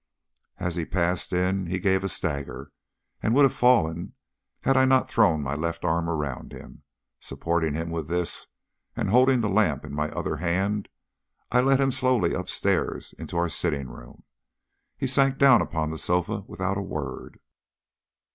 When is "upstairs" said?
12.33-13.13